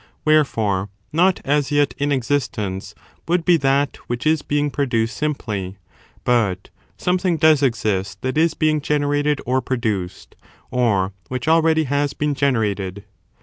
[0.25, 2.95] Wherefore, not as yet in existence
[3.27, 5.77] would be that which is being produced simply;
[6.23, 10.33] but something does exist that is being generated or produced,
[10.71, 13.03] or which already has been generated.